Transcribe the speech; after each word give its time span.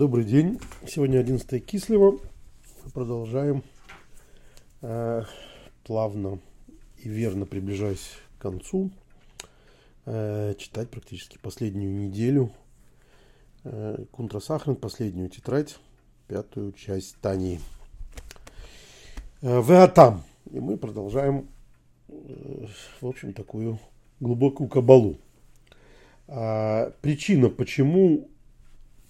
Добрый 0.00 0.24
день. 0.24 0.58
Сегодня 0.88 1.18
11 1.18 1.62
Кислева. 1.66 2.12
Мы 2.12 2.90
продолжаем 2.90 3.62
э, 4.80 5.24
плавно 5.84 6.38
и 6.96 7.10
верно 7.10 7.44
приближаясь 7.44 8.16
к 8.38 8.40
концу 8.40 8.90
э, 10.06 10.54
читать 10.56 10.88
практически 10.88 11.36
последнюю 11.36 11.92
неделю 11.92 12.50
э, 13.64 14.06
Кунтра 14.10 14.40
последнюю 14.74 15.28
тетрадь, 15.28 15.76
пятую 16.28 16.72
часть 16.72 17.16
Тани. 17.20 17.60
Э, 19.42 19.60
Веатам. 19.60 20.22
И 20.50 20.60
мы 20.60 20.78
продолжаем, 20.78 21.46
э, 22.08 22.66
в 23.02 23.06
общем, 23.06 23.34
такую 23.34 23.78
глубокую 24.18 24.70
кабалу. 24.70 25.18
А, 26.26 26.90
причина, 27.02 27.50
почему, 27.50 28.30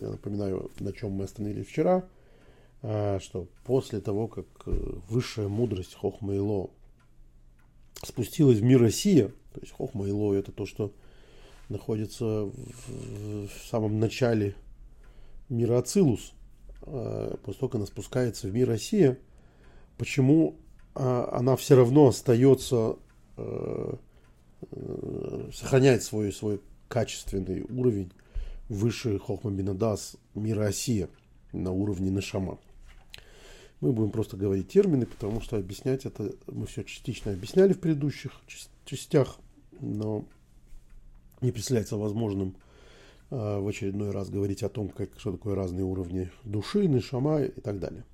я 0.00 0.08
напоминаю, 0.08 0.70
на 0.80 0.92
чем 0.92 1.12
мы 1.12 1.24
остановились 1.24 1.66
вчера, 1.66 2.04
а, 2.82 3.18
что 3.20 3.48
после 3.64 4.00
того, 4.00 4.28
как 4.28 4.46
э, 4.66 4.70
высшая 5.08 5.48
мудрость 5.48 5.94
Хохма 5.94 6.34
Ило 6.34 6.70
спустилась 8.02 8.58
в 8.58 8.62
мир 8.62 8.80
Россия, 8.80 9.28
то 9.52 9.60
есть 9.60 9.72
Хохма 9.72 10.06
Ило 10.06 10.34
это 10.34 10.52
то, 10.52 10.64
что 10.64 10.92
находится 11.68 12.24
в, 12.24 13.46
в 13.46 13.68
самом 13.68 14.00
начале 14.00 14.54
мира 15.48 15.78
Ацилус, 15.78 16.32
а, 16.82 17.36
после 17.42 17.60
того, 17.60 17.68
как 17.68 17.74
она 17.76 17.86
спускается 17.86 18.48
в 18.48 18.54
мир 18.54 18.68
Россия, 18.68 19.18
почему 19.98 20.56
а, 20.94 21.28
она 21.32 21.56
все 21.56 21.76
равно 21.76 22.08
остается, 22.08 22.96
э, 23.36 23.94
э, 24.70 25.50
сохраняет 25.52 26.02
свой, 26.02 26.32
свой 26.32 26.60
качественный 26.88 27.62
уровень 27.62 28.12
выше 28.70 29.18
Хохма 29.18 29.50
Бинадас 29.50 30.16
мира 30.34 30.66
Осия 30.66 31.08
на 31.52 31.72
уровне 31.72 32.10
Нашама. 32.10 32.58
Мы 33.80 33.92
будем 33.92 34.10
просто 34.10 34.36
говорить 34.36 34.68
термины, 34.68 35.06
потому 35.06 35.40
что 35.40 35.56
объяснять 35.56 36.06
это 36.06 36.32
мы 36.46 36.66
все 36.66 36.84
частично 36.84 37.32
объясняли 37.32 37.72
в 37.72 37.80
предыдущих 37.80 38.32
частях, 38.84 39.38
но 39.80 40.24
не 41.40 41.50
представляется 41.50 41.96
возможным 41.96 42.54
э, 43.30 43.58
в 43.58 43.66
очередной 43.66 44.12
раз 44.12 44.30
говорить 44.30 44.62
о 44.62 44.68
том, 44.68 44.88
как, 44.88 45.10
что 45.18 45.32
такое 45.32 45.54
разные 45.54 45.84
уровни 45.84 46.30
души, 46.44 46.86
нишама 46.86 47.42
и 47.42 47.60
так 47.60 47.80
далее. 47.80 48.04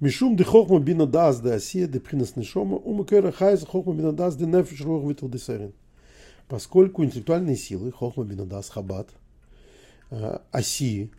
Мишум 0.00 0.36
де 0.36 0.44
хохма 0.44 0.80
бина 0.80 1.06
дас 1.06 1.40
де 1.40 1.52
асия 1.52 1.86
де 1.86 2.00
принес 2.00 2.34
нишома, 2.34 2.76
умакера 2.76 3.30
хайз 3.30 3.64
хохма 3.64 3.94
бина 3.94 4.12
дас 4.12 4.34
де 4.34 4.46
нефиш 4.46 4.80
рох 4.80 5.04
витал 5.08 5.28
десерин 5.28 5.74
поскольку 6.52 7.02
интеллектуальные 7.02 7.56
силы 7.56 7.90
Хохма 7.92 8.24
Бинадас 8.24 8.68
Хабат, 8.68 9.08
э, 9.08 9.14
Оси, 10.50 11.10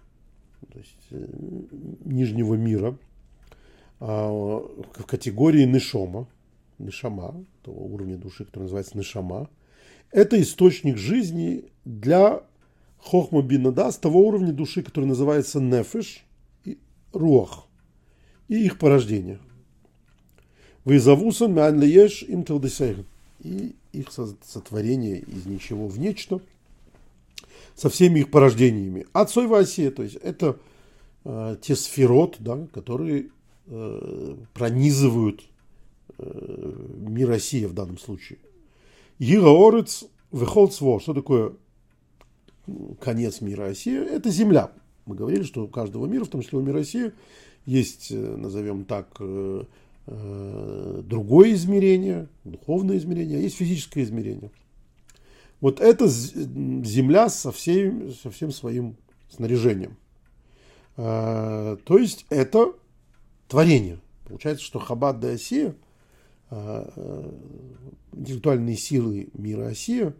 то 0.71 0.79
есть 0.79 1.07
э, 1.11 1.27
нижнего 2.05 2.55
мира, 2.55 2.97
э, 3.99 4.05
в 4.05 5.05
категории 5.07 5.65
Нишома, 5.65 6.27
Нишама, 6.77 7.43
того 7.63 7.85
уровня 7.85 8.17
души, 8.17 8.45
который 8.45 8.63
называется 8.63 8.97
Нишама, 8.97 9.49
это 10.11 10.39
источник 10.41 10.97
жизни 10.97 11.65
для 11.85 12.43
Хохма 12.99 13.41
Бинадас, 13.41 13.97
того 13.97 14.27
уровня 14.27 14.53
души, 14.53 14.83
который 14.83 15.05
называется 15.05 15.59
Нефиш 15.59 16.23
и 16.63 16.77
Руах, 17.13 17.65
и 18.47 18.63
их 18.63 18.77
порождение. 18.77 19.39
Вызовусан 20.85 21.53
мян 21.53 21.79
лиеш 21.79 22.23
им 22.23 22.45
и 23.39 23.75
их 23.91 24.11
сотворение 24.11 25.19
из 25.19 25.45
ничего 25.45 25.87
в 25.87 25.99
нечто, 25.99 26.41
со 27.75 27.89
всеми 27.89 28.19
их 28.19 28.31
порождениями. 28.31 29.05
Отцой 29.13 29.47
Васия, 29.47 29.91
то 29.91 30.03
есть 30.03 30.15
это 30.15 30.57
э, 31.25 31.57
те 31.61 31.75
сферот, 31.75 32.37
да, 32.39 32.67
которые 32.73 33.29
э, 33.67 34.35
пронизывают 34.53 35.43
э, 36.17 36.73
мир 36.97 37.29
России 37.29 37.65
в 37.65 37.73
данном 37.73 37.97
случае. 37.97 38.39
Ираорец 39.19 40.05
выхолцво. 40.31 40.99
Что 40.99 41.13
такое 41.13 41.53
конец 42.99 43.41
мира 43.41 43.65
России? 43.65 43.97
Это 43.97 44.29
земля. 44.29 44.71
Мы 45.05 45.15
говорили, 45.15 45.43
что 45.43 45.63
у 45.63 45.67
каждого 45.67 46.05
мира, 46.05 46.23
в 46.23 46.29
том 46.29 46.41
числе 46.41 46.59
у 46.59 46.61
мира 46.61 46.77
России, 46.77 47.11
есть, 47.65 48.11
э, 48.11 48.35
назовем 48.35 48.85
так, 48.85 49.07
э, 49.19 49.63
Э, 50.05 51.01
другое 51.05 51.53
измерение, 51.53 52.27
духовное 52.43 52.97
измерение, 52.97 53.37
а 53.37 53.41
есть 53.41 53.55
физическое 53.55 54.03
измерение. 54.03 54.51
Вот 55.63 55.79
это 55.79 56.07
Земля 56.07 57.29
со, 57.29 57.53
всей, 57.53 58.11
со 58.11 58.29
всем 58.29 58.51
своим 58.51 58.97
снаряжением. 59.29 59.95
Э, 60.97 61.77
то 61.83 61.97
есть 61.97 62.25
это 62.29 62.73
творение. 63.47 63.99
Получается, 64.25 64.65
что 64.65 64.79
Хабад 64.79 65.19
да 65.19 65.29
Осия, 65.29 65.73
э, 66.49 67.31
интеллектуальные 68.11 68.75
силы 68.75 69.29
мира 69.33 69.67
Осия, 69.67 70.13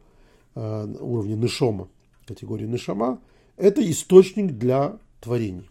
уровня 0.56 1.36
Нишома, 1.36 1.90
категории 2.28 2.68
Нишама, 2.68 3.20
это 3.58 3.81
источник 3.90 4.52
для 4.52 5.00
творений. 5.20 5.68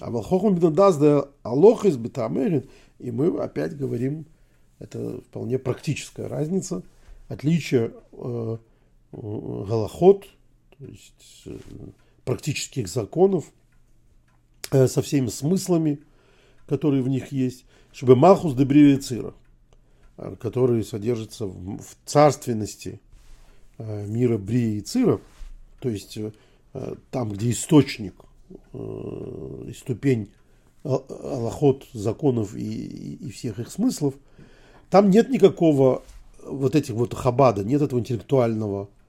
А 0.00 0.10
Волхохам 0.10 0.54
Бенадаз 0.54 0.96
да 0.96 1.28
Алоха 1.42 1.88
из 1.88 1.96
Бетамерин– 1.96 2.64
и 3.02 3.10
мы 3.10 3.36
опять 3.42 3.76
говорим, 3.76 4.26
это 4.78 5.20
вполне 5.22 5.58
практическая 5.58 6.28
разница, 6.28 6.82
отличие 7.28 7.92
э, 8.12 8.58
голоход, 9.12 10.26
то 10.78 10.84
есть 10.86 11.42
э, 11.46 11.58
практических 12.24 12.88
законов 12.88 13.44
э, 14.70 14.88
со 14.88 15.02
всеми 15.02 15.28
смыслами, 15.28 16.00
которые 16.66 17.02
в 17.02 17.08
них 17.08 17.30
есть, 17.30 17.64
чтобы 17.92 18.16
Малхус 18.16 18.54
Дебрия 18.54 18.98
Цира, 18.98 19.34
э, 20.16 20.34
который 20.40 20.82
содержится 20.82 21.46
в, 21.46 21.80
царственности 22.06 23.00
э, 23.78 24.06
мира 24.06 24.38
Брии 24.38 24.78
и 24.78 24.80
Цира, 24.80 25.20
то 25.80 25.90
есть 25.90 26.16
э, 26.16 26.32
там, 27.10 27.30
где 27.30 27.50
источник 27.50 28.14
э, 28.72 29.64
и 29.68 29.72
ступень 29.74 30.30
аллахот 30.84 31.86
законов 31.92 32.56
и, 32.56 33.14
и 33.14 33.30
всех 33.30 33.60
их 33.60 33.70
смыслов, 33.70 34.14
там 34.90 35.10
нет 35.10 35.28
никакого 35.30 36.02
вот 36.44 36.74
этих 36.74 36.94
вот 36.94 37.14
хабада, 37.14 37.62
нет 37.62 37.82
этого 37.82 38.00
интеллектуального 38.00 38.88
э, 38.88 39.01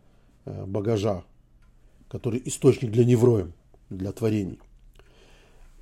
багажа, 0.46 1.24
который 2.10 2.42
источник 2.46 2.92
для 2.92 3.06
невроем, 3.06 3.54
для 3.90 4.12
творений. 4.12 4.60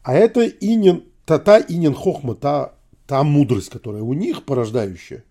А 0.04 0.14
это 0.14 0.48
инин, 0.48 1.04
та, 1.26 1.40
та 1.40 1.60
инин 1.60 1.94
хохма, 1.94 2.36
та, 2.36 2.74
та 3.06 3.24
мудрость, 3.24 3.70
которая 3.70 4.04
у 4.04 4.14
них 4.14 4.46
порождающая. 4.46 5.24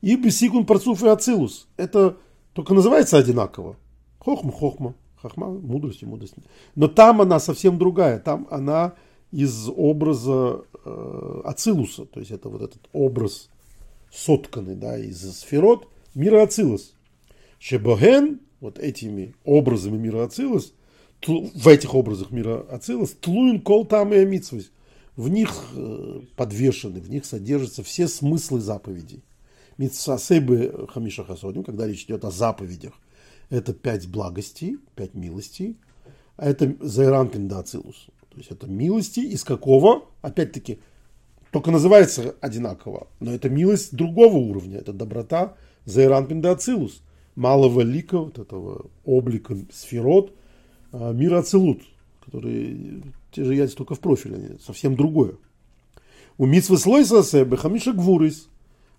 И 0.00 0.16
бесикун 0.16 0.66
парцуф 0.66 1.02
и 1.02 1.08
ацилус. 1.08 1.68
Это 1.76 2.16
только 2.52 2.74
называется 2.74 3.18
одинаково. 3.18 3.76
Хохма, 4.18 4.52
хохма. 4.52 4.94
Хохма, 5.20 5.48
мудрость 5.48 6.02
и 6.02 6.06
мудрость. 6.06 6.34
Но 6.74 6.88
там 6.88 7.20
она 7.20 7.40
совсем 7.40 7.78
другая. 7.78 8.18
Там 8.18 8.46
она 8.50 8.94
из 9.32 9.68
образа 9.68 10.62
э, 10.84 11.40
Ацилуса, 11.44 12.06
то 12.06 12.20
есть 12.20 12.30
это 12.32 12.48
вот 12.48 12.62
этот 12.62 12.88
образ 12.92 13.50
сотканный 14.12 14.76
да, 14.76 14.96
из 14.98 15.20
сферот 15.38 15.88
мира 16.14 16.42
Ацилус. 16.42 16.94
Шебоген, 17.58 18.40
вот 18.60 18.78
этими 18.78 19.34
образами 19.44 19.96
мира 19.96 20.24
Ацилус, 20.24 20.72
в 21.26 21.68
этих 21.68 21.94
образах 21.94 22.30
мира 22.30 22.66
Ацилус, 22.70 23.12
тлуин 23.20 23.60
кол 23.60 23.84
там 23.86 24.12
и 24.12 24.16
амитсвис, 24.16 24.70
в 25.16 25.28
них 25.28 25.50
э, 25.74 26.20
подвешены, 26.36 27.00
в 27.00 27.10
них 27.10 27.24
содержатся 27.24 27.82
все 27.82 28.06
смыслы 28.06 28.60
заповедей. 28.60 29.22
Митсасебы 29.78 30.86
хамиша 30.90 31.24
хасодим, 31.24 31.64
когда 31.64 31.86
речь 31.86 32.04
идет 32.04 32.24
о 32.24 32.30
заповедях, 32.30 32.94
это 33.50 33.72
пять 33.72 34.08
благостей, 34.08 34.78
пять 34.94 35.14
милостей, 35.14 35.76
а 36.36 36.48
это 36.48 36.74
зайранкин 36.80 37.48
да 37.48 37.60
ацилус. 37.60 38.06
То 38.30 38.38
есть 38.38 38.50
это 38.50 38.66
милости 38.66 39.20
из 39.20 39.44
какого, 39.44 40.04
опять-таки, 40.20 40.78
только 41.50 41.70
называется 41.70 42.34
одинаково, 42.42 43.06
но 43.18 43.32
это 43.32 43.48
милость 43.48 43.94
другого 43.94 44.36
уровня, 44.36 44.78
это 44.78 44.92
доброта 44.92 45.56
Зайран 45.86 46.26
Пиндацилус, 46.26 47.02
малого 47.36 47.82
лика, 47.82 48.18
вот 48.18 48.38
этого 48.38 48.86
облика 49.04 49.56
сферот, 49.72 50.32
а, 50.92 51.12
мира 51.12 51.38
Ацилут, 51.38 51.82
которые 52.24 53.02
те 53.30 53.44
же 53.44 53.54
яйца 53.54 53.76
только 53.76 53.94
в 53.94 54.00
профиле, 54.00 54.36
они 54.36 54.48
совсем 54.64 54.96
другое. 54.96 55.36
У 56.38 56.46
митсвы 56.46 56.78
слойса 56.78 57.44
бехамиша 57.44 57.92
гвурис, 57.92 58.48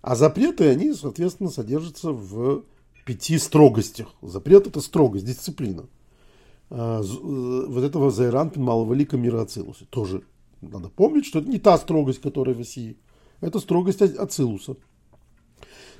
а 0.00 0.16
запреты, 0.16 0.68
они, 0.68 0.94
соответственно, 0.94 1.50
содержатся 1.50 2.12
в 2.12 2.64
пяти 3.04 3.38
строгостях. 3.38 4.08
Запрет– 4.22 4.66
это 4.68 4.80
строгость, 4.80 5.26
дисциплина– 5.26 5.84
а, 6.70 7.00
э, 7.00 7.66
вот 7.66 7.82
этого 7.82 8.10
Зайранпин 8.10 8.62
малого 8.62 8.92
лика 8.94 9.16
мира 9.16 9.42
Ацилуса. 9.42 9.86
Тоже 9.86 10.22
надо 10.60 10.88
помнить, 10.88 11.26
что 11.26 11.38
это 11.38 11.48
не 11.48 11.58
та 11.58 11.78
строгость, 11.78 12.20
которая 12.20 12.54
в 12.54 12.58
России. 12.58 12.96
Это 13.40 13.58
строгость 13.58 14.02
Ацилуса. 14.02 14.76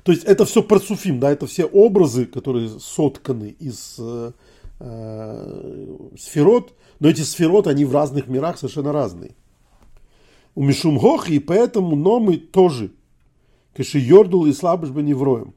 То 0.09 0.13
есть 0.13 0.25
это 0.25 0.43
все 0.45 0.63
парцуфим, 0.63 1.19
да, 1.19 1.29
это 1.29 1.45
все 1.45 1.65
образы, 1.65 2.25
которые 2.25 2.67
сотканы 2.79 3.55
из 3.59 3.97
э, 3.99 4.31
э, 4.79 5.97
сферот, 6.17 6.73
но 6.99 7.09
эти 7.09 7.21
сферот, 7.21 7.67
они 7.67 7.85
в 7.85 7.93
разных 7.93 8.27
мирах 8.27 8.57
совершенно 8.57 8.91
разные. 8.91 9.35
У 10.55 10.63
Мишумгох, 10.63 11.29
и 11.29 11.37
поэтому 11.37 11.95
номы 11.95 12.37
тоже. 12.37 12.89
Каши 13.75 13.99
Йордул 13.99 14.47
и 14.47 14.53
Слабыш 14.53 14.89
Невроем. 14.89 15.53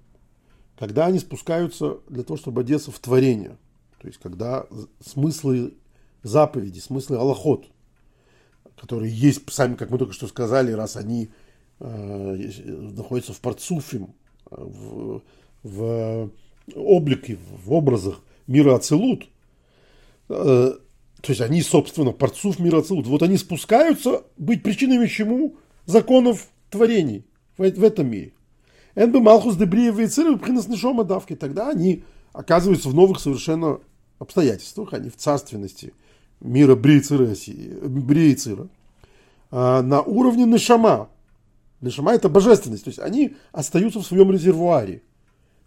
Когда 0.79 1.07
они 1.07 1.19
спускаются 1.19 2.01
для 2.11 2.23
того, 2.23 2.37
чтобы 2.37 2.61
одеться 2.61 2.91
в 2.91 2.99
творение. 2.99 3.57
То 4.03 4.09
есть, 4.09 4.21
когда 4.21 4.67
смыслы 5.03 5.73
заповеди, 6.23 6.79
смыслы 6.79 7.17
Аллахот, 7.17 7.71
которые 8.79 9.11
есть, 9.11 9.51
сами, 9.51 9.77
как 9.77 9.89
мы 9.89 9.97
только 9.97 10.13
что 10.13 10.27
сказали, 10.27 10.73
раз 10.73 10.97
они 10.97 11.31
э, 11.81 12.51
находятся 12.67 13.33
в 13.33 13.41
парцуфе, 13.41 14.09
в, 14.57 15.23
в 15.63 16.31
облике, 16.75 17.39
в 17.65 17.73
образах 17.73 18.21
мира 18.47 18.75
Ацелут, 18.75 19.29
э, 20.29 20.73
то 21.23 21.31
есть 21.31 21.41
они, 21.41 21.63
собственно, 21.63 22.13
парцуф 22.13 22.59
мира 22.59 22.79
Ацелут, 22.79 23.07
вот 23.07 23.23
они 23.23 23.37
спускаются 23.37 24.25
быть 24.37 24.63
причинами 24.63 25.07
чему? 25.07 25.57
Законов 25.87 26.49
творений 26.71 27.25
в, 27.57 27.63
в 27.63 27.85
этом 27.85 28.11
мире. 28.11 28.33
Энбе 28.95 29.21
Малхус 29.21 29.57
Дебриев 29.57 29.99
и 29.99 30.07
Циры 30.07 30.37
принес 30.37 30.69
Нишома 30.69 31.05
давки. 31.05 31.35
Тогда 31.35 31.71
они 31.71 32.05
оказываются 32.33 32.89
в 32.89 32.95
новых 32.95 33.21
совершенно 33.21 33.81
обстоятельствах, 34.19 34.93
они 34.93 35.11
в 35.11 35.17
царственности 35.17 35.93
мира 36.41 36.75
Брейцира, 36.75 37.35
Брейцира 37.87 38.69
а, 39.51 39.83
на 39.83 40.03
уровне 40.03 40.45
Нишама. 40.45 41.09
Нишама 41.82 42.14
это 42.14 42.29
божественность, 42.29 42.84
то 42.84 42.88
есть 42.88 43.00
они 43.00 43.37
остаются 43.50 43.99
в 43.99 44.06
своем 44.06 44.31
резервуаре, 44.31 45.02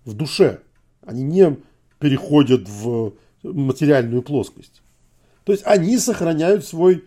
в 0.05 0.13
душе. 0.13 0.61
Они 1.01 1.23
не 1.23 1.57
переходят 1.99 2.67
в 2.67 3.13
материальную 3.43 4.23
плоскость. 4.23 4.81
То 5.43 5.51
есть 5.51 5.63
они 5.65 5.97
сохраняют 5.97 6.65
свой, 6.65 7.03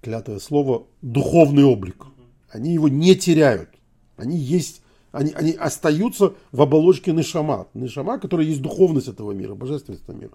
клятое 0.00 0.38
слово, 0.38 0.86
духовный 1.02 1.64
облик. 1.64 2.06
Они 2.48 2.72
его 2.72 2.88
не 2.88 3.16
теряют. 3.16 3.70
Они 4.16 4.38
есть, 4.38 4.82
они, 5.10 5.32
они 5.32 5.52
остаются 5.52 6.34
в 6.52 6.62
оболочке 6.62 7.12
Нишама. 7.12 7.66
Нишама, 7.74 8.18
которая 8.18 8.46
есть 8.46 8.62
духовность 8.62 9.08
этого 9.08 9.32
мира, 9.32 9.54
божественность 9.54 10.04
этого 10.04 10.16
мира. 10.16 10.32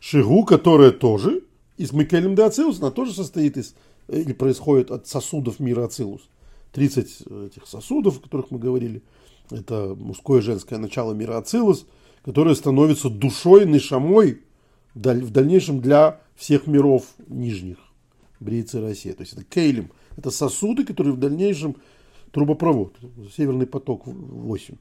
Шигу, 0.00 0.44
которая 0.44 0.90
тоже 0.90 1.42
из 1.76 1.92
Микелем 1.92 2.34
де 2.34 2.42
Ацилус, 2.42 2.80
она 2.80 2.90
тоже 2.90 3.14
состоит 3.14 3.56
из, 3.56 3.74
или 4.08 4.32
происходит 4.32 4.90
от 4.90 5.06
сосудов 5.06 5.60
мира 5.60 5.84
Ацилус. 5.84 6.28
30 6.72 7.22
этих 7.46 7.66
сосудов, 7.66 8.18
о 8.18 8.20
которых 8.20 8.50
мы 8.50 8.58
говорили, 8.58 9.02
это 9.50 9.94
мужское 9.98 10.40
и 10.40 10.42
женское 10.42 10.78
начало 10.78 11.12
мира 11.12 11.38
Ацилус, 11.38 11.86
которое 12.24 12.54
становится 12.54 13.08
душой, 13.08 13.66
нишамой 13.66 14.42
в 14.94 15.30
дальнейшем 15.30 15.80
для 15.80 16.20
всех 16.36 16.66
миров 16.66 17.04
нижних, 17.26 17.78
Бриицы 18.40 18.80
России. 18.80 19.12
То 19.12 19.22
есть 19.22 19.32
это 19.32 19.44
кейлем, 19.44 19.90
это 20.16 20.30
сосуды, 20.30 20.84
которые 20.84 21.14
в 21.14 21.18
дальнейшем 21.18 21.76
трубопровод, 22.32 22.96
Северный 23.34 23.66
поток 23.66 24.06
8, 24.06 24.74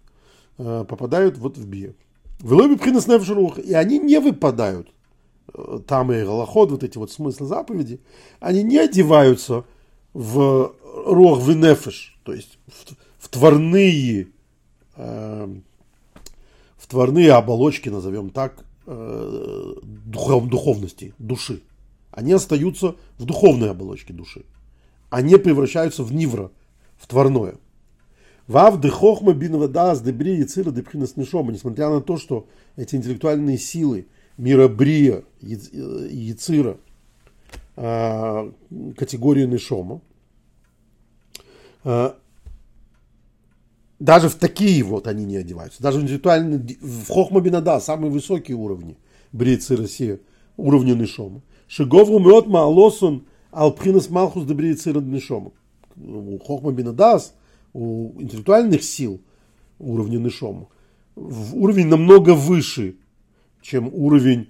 э, 0.57 0.85
попадают 0.87 1.37
вот 1.37 1.57
в 1.57 1.67
Бия. 1.67 1.93
В 2.39 2.53
Лоби 2.53 2.75
и 3.61 3.73
они 3.73 3.99
не 3.99 4.19
выпадают 4.19 4.89
там 5.87 6.11
и 6.11 6.23
Галаход, 6.23 6.71
вот 6.71 6.83
эти 6.83 6.97
вот 6.97 7.11
смыслы 7.11 7.47
заповеди, 7.47 7.99
они 8.39 8.63
не 8.63 8.77
одеваются 8.77 9.65
в 10.13 10.73
рог 11.05 11.41
венефеш, 11.43 12.17
то 12.23 12.33
есть 12.33 12.57
в, 12.67 12.95
в 13.19 13.29
тварные, 13.29 14.27
э, 14.95 15.55
в 16.77 16.87
тварные 16.87 17.31
оболочки, 17.33 17.89
назовем 17.89 18.29
так, 18.29 18.65
э, 18.85 19.73
духов, 19.83 20.47
духовности, 20.47 21.13
души. 21.19 21.61
Они 22.11 22.33
остаются 22.33 22.95
в 23.17 23.25
духовной 23.25 23.71
оболочке 23.71 24.13
души. 24.13 24.43
Они 25.09 25.37
превращаются 25.37 26.03
в 26.03 26.13
нивра, 26.13 26.51
в 26.97 27.07
тварное. 27.07 27.55
Вав 28.47 28.81
де 28.81 28.89
хохма 28.89 29.33
бин 29.33 29.57
вадас 29.57 30.01
дебри 30.01 30.37
и 30.37 30.43
цира 30.45 30.71
депхинас 30.71 31.17
нишома, 31.17 31.51
несмотря 31.51 31.89
на 31.89 32.01
то, 32.01 32.17
что 32.17 32.47
эти 32.75 32.95
интеллектуальные 32.95 33.57
силы– 33.57 34.07
мира 34.37 34.67
Брия, 34.67 35.23
Яцира, 35.41 36.77
а, 37.75 38.51
категории 38.95 39.45
Нишома. 39.45 40.01
А, 41.89 42.17
даже 43.97 44.27
в 44.27 44.35
такие 44.35 44.83
вот 44.83 45.07
они 45.07 45.23
не 45.23 45.37
одеваются. 45.37 45.81
Даже 45.81 45.99
в 45.99 46.03
интеллектуальные, 46.03 46.77
в 46.81 47.07
Хохмабинада, 47.07 47.79
самые 47.79 48.11
высокие 48.11 48.57
уровни 48.57 48.97
Брия, 49.31 49.57
Россия, 49.69 50.19
уровни 50.57 50.91
Нишома. 50.91 51.41
Шиговру 51.69 52.19
мед 52.19 52.47
маалосон 52.47 53.25
алпхинас 53.51 54.09
малхус 54.09 54.45
де 54.45 54.53
Брия, 54.53 54.75
Цира, 54.75 54.99
Нишома. 54.99 55.53
У 55.95 56.37
Хохмабинадас, 56.39 57.33
у 57.71 58.21
интеллектуальных 58.21 58.83
сил 58.83 59.21
уровня 59.79 60.17
Нишома, 60.17 60.67
уровень 61.15 61.87
намного 61.87 62.35
выше 62.35 62.97
чем 63.61 63.89
уровень 63.93 64.49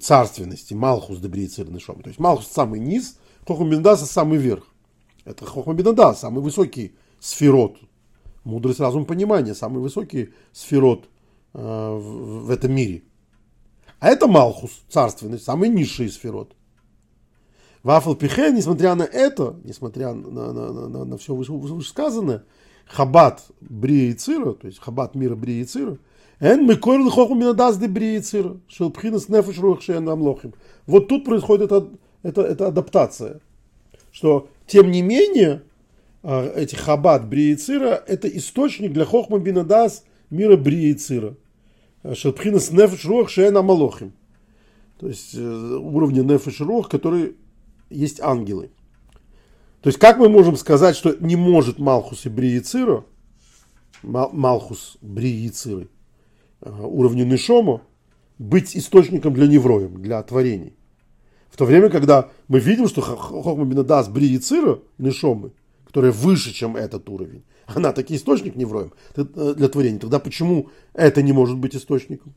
царственности, 0.00 0.74
Малхус 0.74 1.18
Дебрицер 1.18 1.68
Нишом. 1.70 2.02
То 2.02 2.08
есть 2.08 2.18
Малхус 2.18 2.46
самый 2.46 2.80
низ, 2.80 3.18
Хохмабинадаса 3.46 4.06
самый 4.06 4.38
верх. 4.38 4.66
Это 5.26 5.44
Хохмабинада, 5.44 6.14
самый 6.14 6.40
высокий 6.40 6.94
сферот. 7.18 7.76
Мудрость, 8.44 8.78
разум, 8.78 9.04
понимание, 9.04 9.54
самый 9.54 9.82
высокий 9.82 10.32
сферот 10.52 11.08
э, 11.52 11.58
в, 11.58 12.48
этом 12.48 12.72
мире. 12.72 13.02
А 13.98 14.08
это 14.08 14.28
Малхус, 14.28 14.84
царственность, 14.88 15.44
самый 15.44 15.68
низший 15.68 16.08
сферот. 16.10 16.54
Вафл 17.82 18.14
Пихе, 18.14 18.52
несмотря 18.52 18.94
на 18.94 19.02
это, 19.02 19.56
несмотря 19.64 20.14
на, 20.14 20.52
на, 20.52 20.72
на, 20.72 20.88
на, 20.88 21.04
на 21.04 21.18
все 21.18 21.34
вышесказанное, 21.34 22.44
Хабат 22.86 23.44
Брия 23.60 24.10
и 24.10 24.14
Цира, 24.14 24.52
то 24.52 24.68
есть 24.68 24.78
Хабат 24.78 25.16
мира 25.16 25.34
Брия 25.34 25.62
и 25.62 25.64
Цира, 25.64 25.98
Эн 26.38 26.64
мы 26.64 26.76
корн 26.76 27.10
хоху 27.10 27.34
минадас 27.34 27.78
де 27.78 27.88
бриицир, 27.88 28.56
шел 28.68 28.90
пхинас 28.90 29.28
нефеш 29.28 29.58
рух 29.58 29.80
шеен 29.80 30.08
амлохим. 30.08 30.52
Вот 30.86 31.08
тут 31.08 31.24
происходит 31.24 31.72
это, 31.72 31.88
это, 32.22 32.42
это 32.42 32.66
адаптация. 32.68 33.40
Что, 34.12 34.48
тем 34.66 34.90
не 34.90 35.02
менее, 35.02 35.62
а, 36.22 36.52
эти 36.54 36.74
хабат 36.74 37.28
бриицира– 37.28 38.02
это 38.06 38.28
источник 38.28 38.92
для 38.92 39.04
хохма 39.04 39.38
бинадас 39.38 40.04
мира 40.30 40.56
бриицира. 40.56 41.36
Шелпхинас 42.12 42.70
нефеш 42.70 43.04
рух 43.04 43.30
шеен 43.30 43.56
амлохим. 43.56 44.12
То 44.98 45.08
есть 45.08 45.34
э, 45.34 45.40
уровня 45.40 46.22
нефеш 46.22 46.60
рух, 46.60 46.88
которые 46.88 47.34
есть 47.90 48.20
ангелы. 48.20 48.70
То 49.82 49.88
есть 49.88 49.98
как 49.98 50.18
мы 50.18 50.28
можем 50.28 50.56
сказать, 50.56 50.96
что 50.96 51.16
не 51.20 51.36
может 51.36 51.78
Малхус 51.78 52.26
и 52.26 52.28
Бриицира, 52.28 53.04
Малхус 54.02 54.96
Бриициры, 55.00 55.88
Э, 56.60 56.70
уровне 56.82 57.24
Нишома 57.24 57.82
быть 58.38 58.76
источником 58.76 59.34
для 59.34 59.46
невроем, 59.46 60.02
для 60.02 60.22
творений. 60.22 60.74
В 61.56 61.58
то 61.58 61.64
время, 61.64 61.88
когда 61.88 62.28
мы 62.48 62.60
видим, 62.60 62.86
что 62.86 63.00
Хохма 63.00 63.64
Бинадас 63.64 64.10
Бри 64.10 64.30
и 64.30 64.36
Цира, 64.36 64.80
Нишомы, 64.98 65.52
которая 65.86 66.12
выше, 66.12 66.52
чем 66.52 66.76
этот 66.76 67.08
уровень, 67.08 67.44
она 67.64 67.92
таки 67.92 68.14
источник 68.14 68.56
невроем 68.56 68.92
э, 69.14 69.54
для 69.56 69.66
творения. 69.70 69.98
Тогда 69.98 70.18
почему 70.18 70.68
это 70.92 71.22
не 71.22 71.32
может 71.32 71.56
быть 71.56 71.74
источником? 71.74 72.34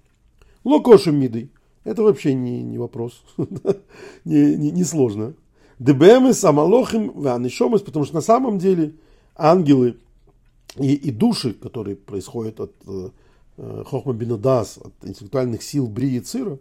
Локошем 0.64 1.20
мидой. 1.20 1.52
Это 1.84 2.02
вообще 2.02 2.34
не, 2.34 2.64
не 2.64 2.78
вопрос. 2.78 3.22
не, 4.24 4.56
не, 4.56 4.72
не 4.72 4.84
сложно. 4.86 5.34
Дебемес, 5.80 6.42
Амалохим, 6.46 7.12
Ванишомес, 7.12 7.82
потому 7.82 8.06
что 8.06 8.16
на 8.16 8.22
самом 8.22 8.58
деле 8.58 8.94
ангелы 9.36 9.98
и, 10.78 10.94
и 10.94 11.12
души, 11.12 11.52
которые 11.52 11.98
происходят 11.98 12.62
от 12.62 12.74
э, 12.88 13.10
Э, 13.62 13.84
Хохма 13.86 14.14
Бинадас, 14.14 14.78
от 14.78 14.94
интеллектуальных 15.04 15.64
сил 15.64 15.88
Бри 15.88 16.16
и 16.16 16.22
Цира, 16.22 16.58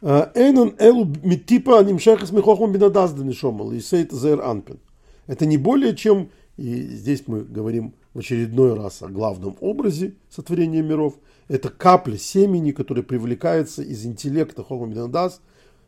Эйнон 0.00 0.74
Элу 0.78 1.06
Митипа 1.22 1.82
Нимшехас 1.82 2.30
Михохма 2.30 2.68
Бинадас 2.68 3.12
Данишомал 3.12 3.72
и 3.72 3.80
Сейт 3.80 4.12
Зер 4.12 4.40
Анпин. 4.40 4.78
Это 5.26 5.44
не 5.44 5.56
более 5.56 5.96
чем, 5.96 6.30
и 6.56 6.82
здесь 6.82 7.24
мы 7.26 7.42
говорим 7.42 7.94
в 8.14 8.20
очередной 8.20 8.74
раз 8.74 9.02
о 9.02 9.08
главном 9.08 9.56
образе 9.60 10.14
сотворения 10.30 10.82
миров, 10.82 11.14
это 11.48 11.68
капля 11.68 12.16
семени, 12.16 12.72
которая 12.72 13.02
привлекается 13.02 13.82
из 13.82 14.04
интеллекта 14.06 14.62
Хохма 14.62 14.86
Бинадас, 14.86 15.40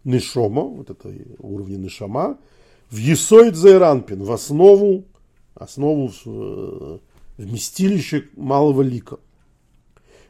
Нишома, 0.04 0.62
вот 0.62 0.90
это 0.90 1.12
уровень 1.38 1.82
Нишама, 1.82 2.38
в 2.90 2.96
Есоид 2.96 3.54
Зайранпин, 3.54 4.24
в 4.24 4.32
основу, 4.32 5.04
основу 5.54 6.10
э, 6.26 6.98
вместилище 7.38 8.24
малого 8.34 8.82
лика– 8.82 9.18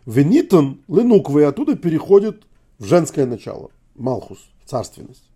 Венитон 0.07 0.81
ленуквы, 0.89 1.45
оттуда 1.45 1.77
переходит 1.77 2.45
в 2.81 2.85
женское 2.85 3.27
начало, 3.27 3.71
Малхус, 3.95 4.39
царственность. 4.65 5.31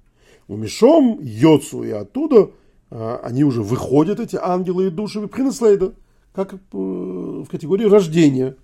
У 0.48 0.56
Мишом, 0.56 1.20
Йоцу, 1.20 1.84
и 1.84 1.90
оттуда 1.90 2.50
а, 2.90 3.20
они 3.22 3.44
уже 3.44 3.62
выходят, 3.62 4.18
эти 4.18 4.36
ангелы 4.36 4.86
и 4.86 4.90
души, 4.90 5.20
в 5.20 5.28
Принеслейда, 5.28 5.92
как 6.32 6.54
э, 6.54 6.58
в 6.72 7.46
категории 7.46 7.84
рождения. 7.84 8.56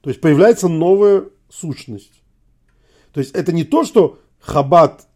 То 0.00 0.10
есть 0.10 0.20
появляется 0.20 0.68
новая 0.68 1.24
сущность. 1.48 2.22
То 3.12 3.20
есть 3.20 3.34
это 3.34 3.52
не 3.52 3.64
то, 3.64 3.84
что 3.84 4.18
Хаббат 4.40 5.06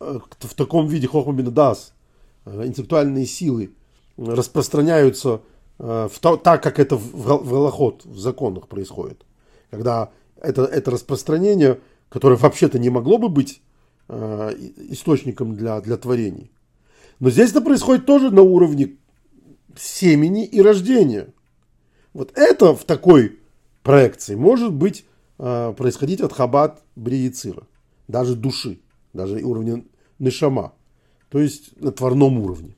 э, 0.00 0.18
в 0.40 0.54
таком 0.54 0.86
виде 0.88 1.06
Хохмабин 1.06 1.48
э, 1.56 2.66
интеллектуальные 2.66 3.26
силы, 3.26 3.72
распространяются 4.16 5.42
в 5.78 6.10
то, 6.20 6.36
так, 6.36 6.60
как 6.60 6.80
это 6.80 6.96
в, 6.96 7.12
в 7.12 8.04
в 8.04 8.18
законах 8.18 8.66
происходит. 8.66 9.24
Когда 9.70 10.10
это, 10.40 10.64
это 10.64 10.90
распространение, 10.90 11.78
которое 12.08 12.36
вообще-то 12.36 12.78
не 12.78 12.90
могло 12.90 13.18
бы 13.18 13.28
быть 13.28 13.60
э, 14.08 14.54
источником 14.90 15.54
для, 15.54 15.80
для 15.80 15.96
творений. 15.96 16.50
Но 17.20 17.30
здесь 17.30 17.50
это 17.50 17.60
происходит 17.60 18.06
тоже 18.06 18.30
на 18.30 18.42
уровне 18.42 18.96
семени 19.76 20.44
и 20.44 20.60
рождения. 20.60 21.28
Вот 22.12 22.32
это 22.36 22.74
в 22.74 22.84
такой 22.84 23.38
проекции 23.82 24.34
может 24.34 24.72
быть 24.72 25.04
э, 25.38 25.74
происходить 25.76 26.20
от 26.20 26.32
хабат 26.32 26.82
бриицира, 26.96 27.66
даже 28.06 28.34
души, 28.34 28.80
даже 29.12 29.42
уровня 29.42 29.84
нишама, 30.18 30.72
то 31.28 31.38
есть 31.38 31.80
на 31.80 31.92
творном 31.92 32.38
уровне. 32.38 32.74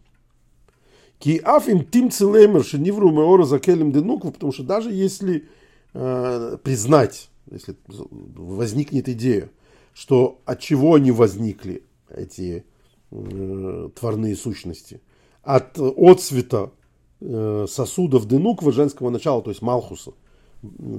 Ки 1.19 1.41
аф 1.45 1.69
им 1.69 1.85
тим 1.85 2.11
целемер 2.11 2.65
шенивру 2.65 3.11
меора 3.11 3.45
закелем 3.45 3.93
денукву, 3.93 4.33
потому 4.33 4.53
что 4.53 4.63
даже 4.63 4.91
если 4.91 5.49
э, 5.93 6.57
признать, 6.63 7.29
если 7.51 7.77
возникнет 7.87 9.09
идея, 9.09 9.51
что 9.93 10.41
от 10.45 10.61
чего 10.61 10.95
они 10.95 11.11
возникли, 11.11 11.83
эти 12.09 12.65
э, 13.11 13.89
творные 13.99 14.37
сущности, 14.37 15.01
от 15.43 15.79
отцвета 15.79 16.73
э, 17.21 17.67
сосудов 17.69 18.27
денуква 18.27 18.73
женского 18.73 19.11
начала, 19.11 19.43
то 19.43 19.51
есть 19.51 19.63
Малхуса, 19.63 20.13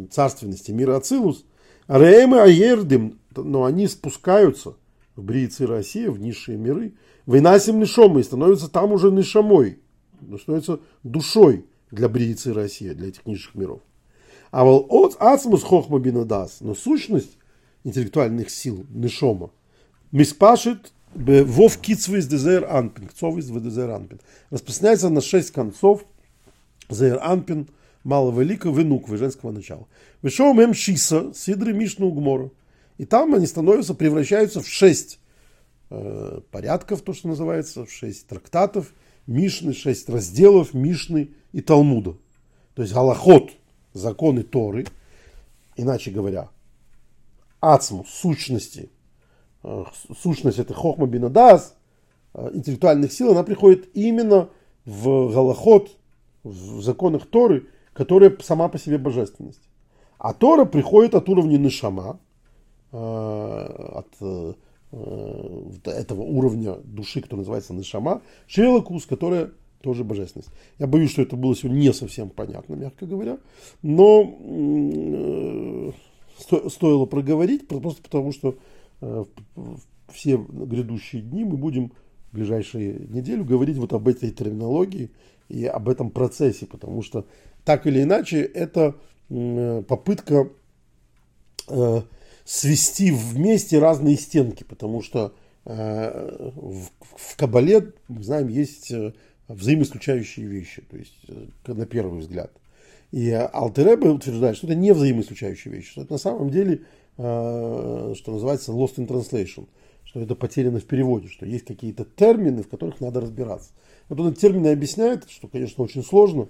царственности 0.09 0.71
мира 0.71 0.97
Ацилус, 0.97 1.45
Реемы 1.87 2.41
Аердим, 2.41 3.19
но 3.35 3.65
они 3.65 3.87
спускаются 3.87 4.75
в 5.15 5.23
Бриицы 5.23 5.67
Россия, 5.67 6.09
в 6.09 6.19
низшие 6.19 6.57
миры, 6.57 6.93
нишомы 7.25 8.21
и 8.21 8.23
становятся 8.23 8.69
там 8.69 8.91
уже 8.91 9.11
нишамой, 9.11 9.79
становится 10.41 10.79
душой 11.03 11.65
для 11.91 12.09
Бриицы 12.09 12.53
России, 12.53 12.89
для 12.93 13.09
этих 13.09 13.25
низших 13.25 13.55
миров. 13.55 13.81
А 14.51 14.63
вот 14.63 14.85
от 14.89 15.15
ацмус 15.19 15.63
хохма 15.63 15.99
бинадас, 15.99 16.57
но 16.59 16.75
сущность 16.75 17.37
интеллектуальных 17.83 18.49
сил 18.49 18.85
нишома 18.89 19.49
миспашит 20.11 20.91
вов 21.15 21.77
кицвис 21.77 22.27
дезер 22.27 22.65
анпин, 22.69 23.07
кцовис 23.07 23.45
дезер 23.45 23.89
анпин, 23.89 24.19
распространяется 24.49 25.09
на 25.09 25.21
шесть 25.21 25.51
концов 25.51 26.05
зер 26.89 27.19
анпин, 27.21 27.67
малого 28.03 28.41
лика, 28.41 28.71
вынуквы, 28.71 29.17
женского 29.17 29.51
начала. 29.51 29.87
Вышел 30.21 30.53
мем 30.53 30.73
шиса, 30.73 31.31
сидры 31.33 31.73
мишну 31.73 32.07
угмору. 32.07 32.53
И 32.97 33.05
там 33.05 33.33
они 33.33 33.47
становятся, 33.47 33.93
превращаются 33.93 34.61
в 34.61 34.67
шесть 34.67 35.19
э, 35.89 36.41
порядков, 36.51 37.01
то, 37.01 37.13
что 37.13 37.29
называется, 37.29 37.85
в 37.85 37.91
шесть 37.91 38.27
трактатов, 38.27 38.93
Мишны, 39.27 39.73
шесть 39.73 40.09
разделов 40.09 40.73
Мишны 40.73 41.29
и 41.51 41.61
Талмуда. 41.61 42.15
То 42.73 42.81
есть 42.81 42.93
Галахот, 42.93 43.51
законы 43.93 44.43
Торы, 44.43 44.85
иначе 45.75 46.11
говоря, 46.11 46.49
ацму, 47.59 48.05
сущности, 48.07 48.89
э, 49.63 49.83
сущность 50.19 50.59
это 50.59 50.73
хохма 50.73 51.07
бинадас, 51.07 51.75
э, 52.33 52.51
интеллектуальных 52.53 53.11
сил, 53.11 53.31
она 53.31 53.43
приходит 53.43 53.89
именно 53.95 54.49
в 54.85 55.31
Галахот, 55.31 55.97
в 56.43 56.81
законах 56.81 57.27
Торы, 57.27 57.67
которая 57.93 58.35
сама 58.41 58.67
по 58.67 58.79
себе 58.79 58.97
божественность. 58.97 59.61
А 60.17 60.33
Тора 60.33 60.65
приходит 60.65 61.13
от 61.15 61.29
уровня 61.29 61.57
Нишама, 61.57 62.19
э, 62.91 62.97
от 62.97 64.07
этого 65.87 66.21
уровня 66.21 66.73
души, 66.83 67.21
который 67.21 67.39
называется 67.39 67.73
Нишама, 67.73 68.21
Шелакус, 68.45 69.05
которая 69.05 69.51
тоже 69.81 70.03
божественность. 70.03 70.51
Я 70.79 70.87
боюсь, 70.87 71.11
что 71.11 71.21
это 71.21 71.35
было 71.35 71.55
сегодня 71.55 71.79
не 71.79 71.93
совсем 71.93 72.29
понятно, 72.29 72.75
мягко 72.75 73.05
говоря, 73.05 73.37
но 73.81 74.37
э, 74.39 75.91
стоило 76.69 77.05
проговорить, 77.05 77.67
просто 77.67 78.01
потому 78.01 78.31
что 78.31 78.55
э, 79.01 79.25
все 80.11 80.37
грядущие 80.37 81.21
дни 81.21 81.43
мы 81.43 81.57
будем 81.57 81.91
в 82.31 82.35
ближайшие 82.35 83.07
неделю 83.09 83.43
говорить 83.43 83.77
вот 83.77 83.93
об 83.93 84.07
этой 84.07 84.31
терминологии 84.31 85.11
и 85.49 85.65
об 85.65 85.89
этом 85.89 86.11
процессе, 86.11 86.65
потому 86.65 87.01
что 87.01 87.25
так 87.65 87.85
или 87.87 88.01
иначе 88.01 88.41
это 88.41 88.95
попытка 89.29 90.49
свести 92.45 93.11
вместе 93.11 93.79
разные 93.79 94.17
стенки, 94.17 94.63
потому 94.63 95.01
что 95.01 95.33
э, 95.65 96.51
в, 96.55 96.89
в 96.99 97.37
Кабале, 97.37 97.93
мы 98.07 98.23
знаем, 98.23 98.47
есть 98.47 98.91
э, 98.91 99.13
взаимоисключающие 99.53 100.45
вещи, 100.45 100.83
то 100.89 100.97
есть 100.97 101.17
э, 101.27 101.73
на 101.73 101.85
первый 101.85 102.19
взгляд. 102.19 102.51
И 103.11 103.29
Алтеребе 103.31 104.09
утверждает, 104.09 104.57
что 104.57 104.67
это 104.67 104.75
не 104.75 104.93
взаимоисключающие 104.93 105.73
вещи, 105.73 105.91
что 105.91 106.01
это 106.03 106.13
на 106.13 106.17
самом 106.17 106.49
деле, 106.49 106.81
что 107.17 108.13
называется, 108.27 108.71
lost 108.71 108.95
in 108.95 109.07
translation, 109.07 109.67
что 110.05 110.21
это 110.21 110.33
потеряно 110.33 110.79
в 110.79 110.85
переводе, 110.85 111.27
что 111.27 111.45
есть 111.45 111.65
какие-то 111.65 112.05
термины, 112.05 112.63
в 112.63 112.69
которых 112.69 113.01
надо 113.01 113.19
разбираться. 113.19 113.71
Вот 114.07 114.19
он 114.21 114.33
термины 114.33 114.69
объясняет, 114.69 115.29
что, 115.29 115.49
конечно, 115.49 115.83
очень 115.83 116.03
сложно, 116.03 116.47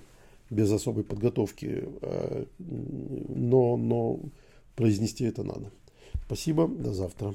без 0.52 0.72
особой 0.72 1.04
подготовки, 1.04 1.86
но, 2.60 3.76
но 3.78 4.20
произнести 4.76 5.26
это 5.26 5.44
надо. 5.44 5.72
Спасибо, 6.28 6.68
до 6.68 6.94
завтра. 6.94 7.34